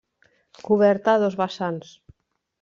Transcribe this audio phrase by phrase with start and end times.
[0.67, 1.95] Coberta a dos vessants.